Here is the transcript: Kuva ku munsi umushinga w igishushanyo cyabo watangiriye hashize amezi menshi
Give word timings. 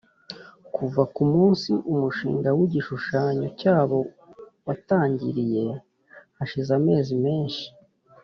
Kuva 0.75 1.01
ku 1.13 1.23
munsi 1.33 1.71
umushinga 1.93 2.49
w 2.57 2.59
igishushanyo 2.67 3.47
cyabo 3.59 3.97
watangiriye 4.67 5.63
hashize 6.37 6.71
amezi 6.79 7.15
menshi 7.25 7.65